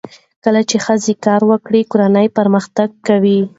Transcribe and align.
کله 0.43 0.61
چې 0.69 0.77
ښځه 0.85 1.13
کار 1.25 1.41
وکړي، 1.51 1.81
کورنۍ 1.91 2.27
پرمختګ 2.37 2.89
کوي. 3.07 3.39